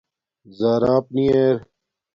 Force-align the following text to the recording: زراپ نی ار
زراپ 0.57 1.05
نی 1.15 1.25
ار 1.37 1.57